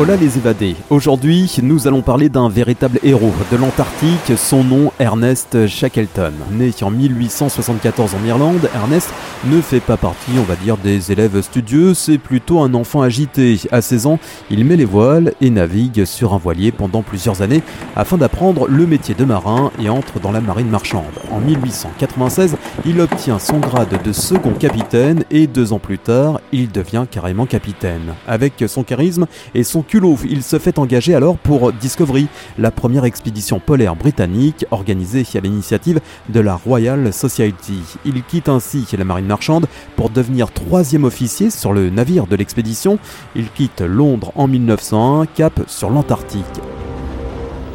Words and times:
Hola 0.00 0.16
les 0.16 0.38
évadés. 0.38 0.76
Aujourd'hui, 0.88 1.58
nous 1.62 1.86
allons 1.86 2.00
parler 2.00 2.30
d'un 2.30 2.48
véritable 2.48 2.98
héros 3.02 3.34
de 3.52 3.56
l'Antarctique, 3.58 4.32
son 4.34 4.64
nom 4.64 4.92
Ernest 4.98 5.66
Shackleton. 5.66 6.32
Né 6.52 6.70
en 6.80 6.90
1874 6.90 8.14
en 8.14 8.26
Irlande, 8.26 8.70
Ernest 8.74 9.10
ne 9.44 9.60
fait 9.60 9.80
pas 9.80 9.98
partie, 9.98 10.30
on 10.38 10.44
va 10.44 10.56
dire, 10.56 10.78
des 10.78 11.12
élèves 11.12 11.42
studieux, 11.42 11.92
c'est 11.92 12.16
plutôt 12.16 12.60
un 12.60 12.72
enfant 12.72 13.02
agité. 13.02 13.60
À 13.72 13.82
16 13.82 14.06
ans, 14.06 14.18
il 14.50 14.64
met 14.64 14.76
les 14.76 14.86
voiles 14.86 15.34
et 15.42 15.50
navigue 15.50 16.06
sur 16.06 16.32
un 16.32 16.38
voilier 16.38 16.72
pendant 16.72 17.02
plusieurs 17.02 17.42
années 17.42 17.62
afin 17.94 18.16
d'apprendre 18.16 18.68
le 18.68 18.86
métier 18.86 19.14
de 19.14 19.26
marin 19.26 19.70
et 19.78 19.90
entre 19.90 20.18
dans 20.18 20.32
la 20.32 20.40
marine 20.40 20.70
marchande. 20.70 21.04
En 21.30 21.40
1896, 21.40 22.56
il 22.86 23.02
obtient 23.02 23.38
son 23.38 23.58
grade 23.58 24.02
de 24.02 24.12
second 24.14 24.52
capitaine 24.52 25.24
et 25.30 25.46
deux 25.46 25.74
ans 25.74 25.78
plus 25.78 25.98
tard, 25.98 26.40
il 26.52 26.70
devient 26.70 27.04
carrément 27.10 27.44
capitaine. 27.44 28.14
Avec 28.26 28.64
son 28.66 28.82
charisme 28.82 29.26
et 29.54 29.62
son 29.62 29.82
il 29.92 30.42
se 30.42 30.58
fait 30.58 30.78
engager 30.78 31.14
alors 31.14 31.36
pour 31.36 31.72
Discovery, 31.72 32.28
la 32.58 32.70
première 32.70 33.04
expédition 33.04 33.58
polaire 33.58 33.96
britannique 33.96 34.64
organisée 34.70 35.26
à 35.34 35.40
l'initiative 35.40 36.00
de 36.28 36.40
la 36.40 36.54
Royal 36.54 37.12
Society. 37.12 37.80
Il 38.04 38.22
quitte 38.22 38.48
ainsi 38.48 38.86
la 38.96 39.04
marine 39.04 39.26
marchande 39.26 39.66
pour 39.96 40.10
devenir 40.10 40.52
troisième 40.52 41.04
officier 41.04 41.50
sur 41.50 41.72
le 41.72 41.90
navire 41.90 42.26
de 42.26 42.36
l'expédition. 42.36 42.98
Il 43.34 43.50
quitte 43.50 43.80
Londres 43.80 44.32
en 44.36 44.46
1901, 44.46 45.26
cap 45.26 45.60
sur 45.66 45.90
l'Antarctique. 45.90 46.44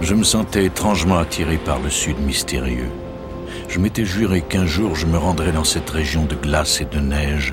Je 0.00 0.14
me 0.14 0.24
sentais 0.24 0.64
étrangement 0.64 1.18
attiré 1.18 1.58
par 1.58 1.78
le 1.80 1.90
sud 1.90 2.18
mystérieux. 2.20 2.90
Je 3.68 3.80
m'étais 3.80 4.06
juré 4.06 4.40
qu'un 4.40 4.64
jour 4.64 4.94
je 4.94 5.06
me 5.06 5.18
rendrais 5.18 5.52
dans 5.52 5.64
cette 5.64 5.90
région 5.90 6.24
de 6.24 6.36
glace 6.36 6.80
et 6.80 6.86
de 6.86 7.00
neige 7.00 7.52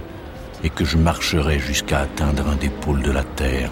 et 0.64 0.69
que 0.69 0.86
je 0.86 0.97
marcherais 0.97 1.59
jusqu'à 1.59 2.00
atteindre 2.00 2.47
un 2.47 2.56
des 2.56 2.69
pôles 2.69 3.02
de 3.02 3.12
la 3.12 3.23
Terre 3.23 3.69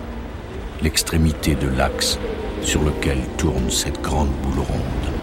l'extrémité 0.84 1.56
de 1.56 1.70
l'axe 1.70 2.20
sur 2.62 2.84
lequel 2.84 3.18
tourne 3.38 3.70
cette 3.70 4.02
grande 4.02 4.32
boule 4.42 4.60
ronde. 4.60 5.23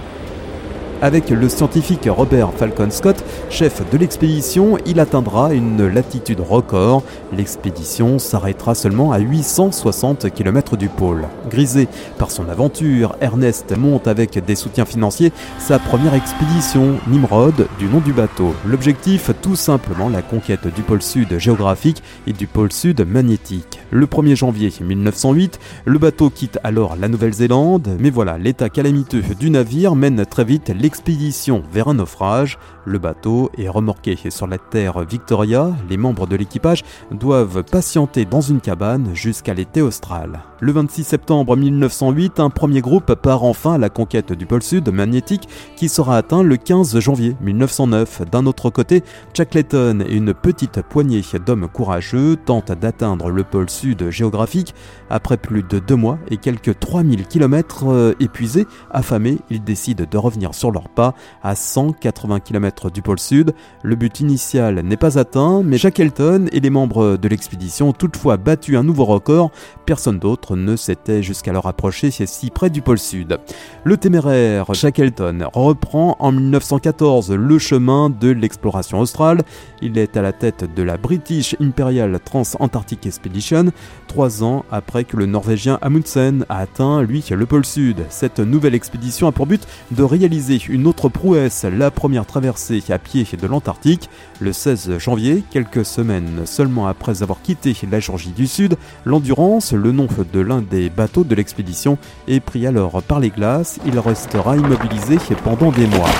Avec 1.03 1.31
le 1.31 1.49
scientifique 1.49 2.07
Robert 2.11 2.53
Falcon 2.53 2.91
Scott, 2.91 3.25
chef 3.49 3.83
de 3.91 3.97
l'expédition, 3.97 4.77
il 4.85 5.01
atteindra 5.01 5.55
une 5.55 5.87
latitude 5.87 6.41
record. 6.41 7.03
L'expédition 7.35 8.19
s'arrêtera 8.19 8.75
seulement 8.75 9.11
à 9.11 9.19
860 9.19 10.29
km 10.31 10.77
du 10.77 10.91
pôle. 10.91 11.27
Grisé 11.49 11.89
par 12.19 12.31
son 12.31 12.51
aventure, 12.51 13.17
Ernest 13.23 13.75
monte 13.79 14.09
avec 14.09 14.45
des 14.45 14.55
soutiens 14.55 14.85
financiers 14.85 15.33
sa 15.59 15.79
première 15.79 16.13
expédition, 16.13 16.99
Nimrod, 17.09 17.67
du 17.79 17.87
nom 17.87 18.01
du 18.01 18.13
bateau. 18.13 18.55
L'objectif, 18.67 19.31
tout 19.41 19.57
simplement 19.57 20.11
la 20.11 20.21
conquête 20.21 20.67
du 20.75 20.83
pôle 20.83 21.01
sud 21.01 21.39
géographique 21.39 22.03
et 22.27 22.35
du 22.35 22.47
pôle 22.47 22.73
sud 22.73 23.07
magnétique. 23.09 23.81
Le 23.91 24.05
1er 24.05 24.37
janvier 24.37 24.71
1908, 24.79 25.59
le 25.87 25.99
bateau 25.99 26.29
quitte 26.29 26.59
alors 26.63 26.97
la 27.01 27.09
Nouvelle-Zélande, 27.09 27.97
mais 27.99 28.11
voilà, 28.11 28.37
l'état 28.37 28.69
calamiteux 28.69 29.23
du 29.39 29.49
navire 29.49 29.95
mène 29.95 30.27
très 30.27 30.45
vite 30.45 30.69
l'expédition 30.69 30.90
expédition 30.91 31.63
vers 31.71 31.87
un 31.87 31.95
naufrage. 31.95 32.59
Le 32.85 32.99
bateau 32.99 33.49
est 33.57 33.69
remorqué 33.69 34.19
sur 34.29 34.49
la 34.49 34.59
terre 34.59 34.99
Victoria. 35.05 35.71
Les 35.89 35.97
membres 35.97 36.27
de 36.27 36.35
l'équipage 36.35 36.83
doivent 37.13 37.63
patienter 37.63 38.25
dans 38.25 38.41
une 38.41 38.61
cabane 38.61 39.15
jusqu'à 39.15 39.55
l'été 39.55 39.83
austral. 39.83 40.41
Le 40.63 40.73
26 40.73 41.05
septembre 41.05 41.57
1908, 41.57 42.39
un 42.39 42.51
premier 42.51 42.83
groupe 42.83 43.15
part 43.15 43.45
enfin 43.45 43.73
à 43.73 43.79
la 43.79 43.89
conquête 43.89 44.35
du 44.35 44.45
pôle 44.45 44.63
sud 44.63 44.91
magnétique 44.91 45.49
qui 45.75 45.89
sera 45.89 46.19
atteint 46.19 46.43
le 46.43 46.59
15 46.59 46.99
janvier 46.99 47.35
1909. 47.41 48.29
D'un 48.31 48.45
autre 48.45 48.69
côté, 48.69 49.03
Shackleton 49.33 50.05
et 50.07 50.15
une 50.15 50.35
petite 50.35 50.83
poignée 50.83 51.23
d'hommes 51.47 51.67
courageux 51.67 52.37
tentent 52.37 52.73
d'atteindre 52.73 53.31
le 53.31 53.43
pôle 53.43 53.71
sud 53.71 54.11
géographique. 54.11 54.75
Après 55.09 55.39
plus 55.39 55.63
de 55.63 55.79
deux 55.79 55.97
mois 55.97 56.19
et 56.31 56.37
quelques 56.37 56.79
3000 56.79 57.27
km 57.27 57.87
euh, 57.89 58.15
épuisés, 58.21 58.67
affamés, 58.91 59.39
ils 59.49 59.65
décident 59.65 60.05
de 60.09 60.19
revenir 60.19 60.55
sur 60.55 60.73
leur 60.73 60.91
pas 60.91 61.15
à 61.43 61.55
180 61.55 62.41
km 62.41 62.91
du 62.91 63.01
pôle 63.01 63.19
sud. 63.19 63.55
Le 63.83 63.97
but 63.97 64.21
initial 64.21 64.81
n'est 64.81 64.99
pas 64.99 65.19
atteint, 65.19 65.63
mais 65.65 65.79
Shackleton 65.79 66.49
et 66.53 66.61
les 66.61 66.71
membres 66.71 67.17
de 67.17 67.29
l'expédition 67.29 67.89
ont 67.89 67.93
toutefois 67.95 68.37
battu 68.37 68.77
un 68.77 68.83
nouveau 68.83 69.07
record. 69.07 69.51
Personne 69.87 70.19
d'autre 70.19 70.50
ne 70.57 70.77
s'était 70.77 71.23
jusqu'alors 71.23 71.67
approché 71.67 72.11
si 72.11 72.51
près 72.51 72.71
du 72.71 72.83
pôle 72.83 72.99
sud. 72.99 73.39
Le 73.85 73.97
téméraire 73.97 74.75
Shackleton 74.75 75.49
reprend 75.53 76.17
en 76.19 76.33
1914 76.33 77.33
le 77.33 77.59
chemin 77.59 78.11
de 78.11 78.29
l'exploration 78.29 79.01
australe. 79.01 79.43
Il 79.83 79.99
est 79.99 80.17
à 80.17 80.23
la 80.23 80.33
tête 80.33 80.75
de 80.75 80.83
la 80.83 80.97
British 80.97 81.57
Imperial 81.61 82.19
Trans-Antarctic 82.25 83.07
Expedition, 83.07 83.67
trois 84.07 84.45
ans 84.45 84.65
après 84.71 85.05
que 85.05 85.17
le 85.17 85.27
Norvégien 85.27 85.79
Amundsen 85.83 86.45
a 86.49 86.59
atteint, 86.59 87.03
lui, 87.03 87.25
le 87.31 87.47
pôle 87.47 87.65
sud. 87.65 88.05
Cette 88.09 88.41
nouvelle 88.41 88.75
expédition 88.75 89.27
a 89.27 89.33
pour 89.33 89.47
but 89.47 89.67
de 89.91 90.03
réaliser 90.03 90.61
une 90.69 90.87
autre 90.87 91.09
prouesse, 91.09 91.65
la 91.65 91.91
première 91.91 92.27
traversée 92.27 92.83
à 92.91 92.99
pied 92.99 93.27
de 93.41 93.47
l'Antarctique, 93.47 94.11
le 94.41 94.53
16 94.53 94.99
janvier, 94.99 95.43
quelques 95.51 95.85
semaines 95.85 96.45
seulement 96.45 96.87
après 96.87 97.23
avoir 97.23 97.43
quitté 97.43 97.77
la 97.91 98.01
Georgie 98.01 98.33
du 98.33 98.47
Sud, 98.47 98.77
l'Endurance, 99.05 99.73
le 99.73 99.93
nom 99.93 100.07
de 100.33 100.40
l'un 100.41 100.61
des 100.61 100.91
bateaux 100.91 101.25
de 101.25 101.35
l'expédition, 101.35 101.99
est 102.29 102.41
pris 102.41 102.67
alors 102.67 103.03
par 103.03 103.21
les 103.21 103.31
glaces, 103.31 103.79
il 103.87 103.99
restera 103.99 104.57
immobilisé 104.57 105.19
pendant 105.45 105.71
des 105.71 105.87
mois. 105.87 106.11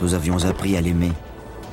Nous 0.00 0.14
avions 0.14 0.44
appris 0.44 0.76
à 0.76 0.80
l'aimer. 0.80 1.12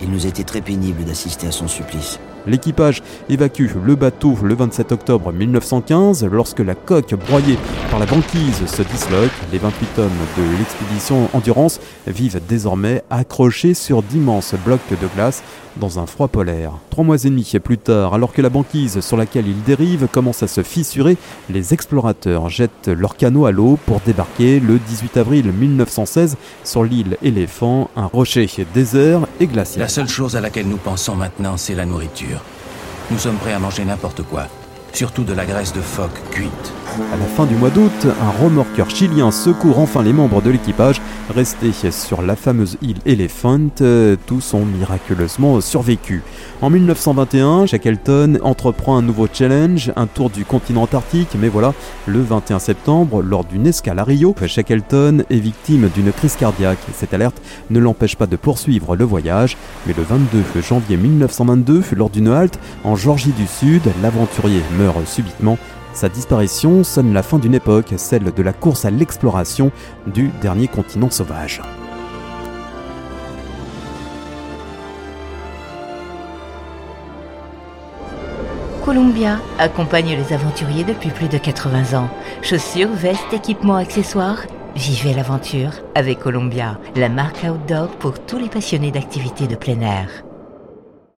Il 0.02 0.12
nous 0.12 0.28
était 0.28 0.44
très 0.44 0.62
pénible 0.62 1.04
d'assister 1.04 1.48
à 1.48 1.52
son 1.52 1.68
supplice. 1.68 2.20
L'équipage 2.48 3.04
évacue 3.30 3.68
le 3.84 3.96
bateau 3.96 4.38
le 4.44 4.56
27 4.56 4.92
octobre 4.92 5.32
1915 5.32 6.26
lorsque 6.26 6.60
la 6.60 6.76
coque 6.76 7.14
broyée 7.16 7.58
par 7.90 8.00
la 8.00 8.06
banquise 8.06 8.66
se 8.66 8.82
disloque. 8.82 9.32
Les 9.52 9.58
28 9.58 10.00
hommes 10.00 10.10
de 10.38 10.58
l'expédition 10.58 11.30
Endurance 11.34 11.80
vivent 12.08 12.42
désormais 12.48 13.04
accrochés 13.10 13.74
sur 13.74 14.04
d'immenses 14.04 14.56
blocs 14.66 14.80
de 14.90 15.08
glace 15.16 15.44
dans 15.78 16.00
un 16.00 16.06
froid 16.06 16.28
polaire. 16.28 16.74
Trois 16.90 17.04
mois 17.04 17.18
et 17.24 17.30
demi 17.30 17.50
plus 17.64 17.78
tard, 17.78 18.14
alors 18.14 18.34
que 18.34 18.42
la 18.42 18.50
banquise 18.50 19.00
sur 19.00 19.18
laquelle 19.18 19.48
ils 19.48 19.64
dérivent 19.64 20.08
commence 20.12 20.44
à 20.44 20.48
se 20.48 20.64
fissurer, 20.64 21.18
les 21.50 21.74
explorateurs 21.74 22.50
jettent 22.50 22.88
leurs 22.88 23.16
canots 23.16 23.46
à 23.46 23.52
l'eau 23.52 23.78
pour 23.86 24.02
débarquer 24.02 24.60
le 24.60 24.78
18 24.78 25.18
avril 25.18 25.52
1916 25.52 26.38
sur 26.64 26.84
l'île 26.84 27.18
Éléphant, 27.22 27.90
un 27.96 28.06
rocher 28.06 28.48
désert 28.74 29.22
et 29.40 29.48
glacial. 29.48 29.82
La 29.82 29.90
seule 29.90 30.10
chose 30.10 30.36
à 30.36 30.42
laquelle 30.42 30.68
nous 30.68 30.78
pensons 30.78 31.16
maintenant, 31.16 31.58
c'est 31.58 31.76
la 31.76 31.86
nourriture. 31.86 32.39
Nous 33.12 33.18
sommes 33.18 33.38
prêts 33.38 33.54
à 33.54 33.60
manger 33.60 33.86
n'importe 33.86 34.22
quoi, 34.24 34.48
surtout 34.94 35.24
de 35.24 35.34
la 35.34 35.46
graisse 35.46 35.74
de 35.74 35.82
phoque 35.82 36.22
cuite. 36.32 36.74
À 37.14 37.18
la 37.18 37.26
fin 37.26 37.46
du 37.46 37.56
mois 37.56 37.70
d'août, 37.70 37.92
un 38.06 38.44
remorqueur 38.44 38.90
chilien 38.90 39.32
secourt 39.32 39.80
enfin 39.80 40.04
les 40.04 40.12
membres 40.12 40.42
de 40.42 40.50
l'équipage 40.50 41.02
restés 41.34 41.72
sur 41.92 42.22
la 42.22 42.36
fameuse 42.36 42.78
île 42.82 42.98
Elephant. 43.06 43.70
Tous 44.26 44.54
ont 44.54 44.66
miraculeusement 44.66 45.62
survécu. 45.62 46.24
En 46.62 46.70
1921, 46.70 47.68
Shackleton 47.68 48.40
entreprend 48.44 48.98
un 48.98 49.02
nouveau 49.02 49.28
challenge, 49.32 49.94
un 49.96 50.08
tour 50.08 50.30
du 50.30 50.44
continent 50.46 50.82
antarctique, 50.82 51.30
mais 51.40 51.48
voilà, 51.48 51.74
le 52.06 52.22
21 52.22 52.60
septembre, 52.60 53.22
lors 53.22 53.46
d'une 53.46 53.68
escale 53.68 54.00
à 54.00 54.04
Rio, 54.04 54.36
Shackleton 54.46 55.24
est 55.30 55.40
victime 55.40 55.90
d'une 55.94 56.12
crise 56.12 56.36
cardiaque. 56.36 56.80
Cette 56.94 57.14
alerte 57.14 57.42
ne 57.70 57.80
l'empêche 57.80 58.16
pas 58.16 58.28
de 58.28 58.36
poursuivre 58.36 58.96
le 58.96 59.06
voyage, 59.06 59.58
mais 59.86 59.94
le 59.96 60.04
22 60.04 60.62
janvier 60.62 60.98
1922, 60.98 61.84
lors 61.96 62.10
d'une 62.10 62.28
halte 62.28 62.60
en 62.84 62.96
Georgie 62.96 63.34
du 63.38 63.48
Sud, 63.48 63.84
l'aventurier 64.02 64.62
meurt 64.80 65.06
subitement 65.06 65.58
sa 65.94 66.08
disparition 66.08 66.84
sonne 66.84 67.14
la 67.14 67.24
fin 67.24 67.40
d'une 67.40 67.56
époque, 67.56 67.94
celle 67.98 68.32
de 68.34 68.44
la 68.44 68.54
course 68.54 68.86
à 68.86 68.92
l'exploration 68.92 69.72
du 70.08 70.30
dernier 70.42 70.68
continent 70.68 71.10
sauvage. 71.10 71.62
Columbia 78.86 79.40
accompagne 79.60 80.16
les 80.16 80.34
aventuriers 80.34 80.84
depuis 80.84 81.10
plus 81.10 81.28
de 81.28 81.38
80 81.38 82.00
ans. 82.00 82.10
Chaussures, 82.42 82.90
vestes, 82.94 83.34
équipements, 83.34 83.76
accessoires. 83.76 84.46
Vivez 84.76 85.14
l'aventure 85.14 85.72
avec 85.96 86.20
Columbia, 86.20 86.80
la 86.96 87.10
marque 87.10 87.44
outdoor 87.44 87.90
pour 87.98 88.20
tous 88.20 88.38
les 88.38 88.50
passionnés 88.50 88.92
d'activités 88.92 89.48
de 89.48 89.56
plein 89.56 89.82
air. 89.82 90.24